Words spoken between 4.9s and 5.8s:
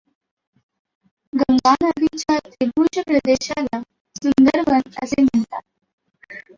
असे म्हणतात.